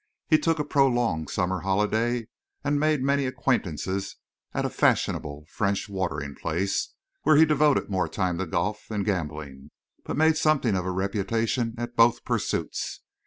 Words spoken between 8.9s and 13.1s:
gambling, but made something of a reputation at both pursuits.